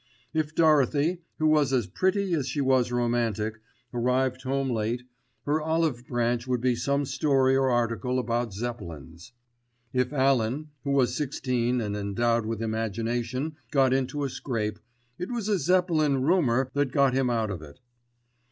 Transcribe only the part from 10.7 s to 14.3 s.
who was sixteen and endowed with imagination, got into a